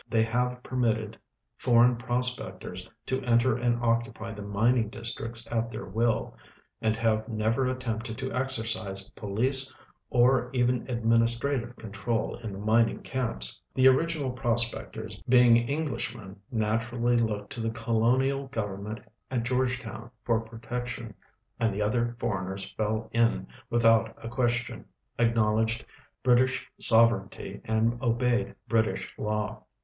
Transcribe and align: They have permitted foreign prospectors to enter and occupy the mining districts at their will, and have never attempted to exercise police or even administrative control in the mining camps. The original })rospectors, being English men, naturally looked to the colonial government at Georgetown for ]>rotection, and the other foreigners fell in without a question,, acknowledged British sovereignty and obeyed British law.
They 0.09 0.23
have 0.23 0.63
permitted 0.63 1.15
foreign 1.57 1.95
prospectors 1.95 2.89
to 3.05 3.21
enter 3.21 3.55
and 3.55 3.79
occupy 3.83 4.33
the 4.33 4.41
mining 4.41 4.89
districts 4.89 5.47
at 5.51 5.69
their 5.69 5.85
will, 5.85 6.35
and 6.81 6.95
have 6.95 7.29
never 7.29 7.67
attempted 7.67 8.17
to 8.17 8.31
exercise 8.33 9.07
police 9.09 9.71
or 10.09 10.49
even 10.53 10.89
administrative 10.89 11.75
control 11.75 12.35
in 12.37 12.51
the 12.51 12.57
mining 12.57 13.03
camps. 13.03 13.61
The 13.75 13.87
original 13.89 14.31
})rospectors, 14.33 15.21
being 15.29 15.55
English 15.55 16.15
men, 16.15 16.37
naturally 16.49 17.15
looked 17.15 17.51
to 17.51 17.61
the 17.61 17.69
colonial 17.69 18.47
government 18.47 19.01
at 19.29 19.43
Georgetown 19.43 20.09
for 20.23 20.43
]>rotection, 20.49 21.13
and 21.59 21.71
the 21.71 21.83
other 21.83 22.15
foreigners 22.17 22.71
fell 22.71 23.07
in 23.11 23.45
without 23.69 24.17
a 24.25 24.29
question,, 24.29 24.85
acknowledged 25.19 25.85
British 26.23 26.65
sovereignty 26.79 27.61
and 27.65 28.01
obeyed 28.01 28.55
British 28.67 29.07
law. 29.19 29.61